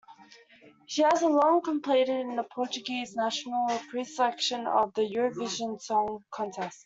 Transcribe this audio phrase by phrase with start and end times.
[0.87, 6.79] She has long competed in the Portuguese national pre-selection for the Eurovision Song Contest.